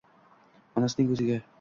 Onasining 0.81 1.13
ko‘ziga 1.13 1.41